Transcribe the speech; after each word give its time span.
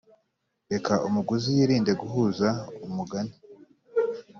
reka 0.71 0.93
umuguzi 1.07 1.49
yirinde 1.57 1.91
guhuza 2.01 2.47
umugani 2.87 3.33